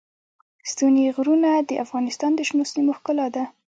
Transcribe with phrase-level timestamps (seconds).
[0.71, 3.43] ستوني غرونه د افغانستان د شنو سیمو ښکلا ده.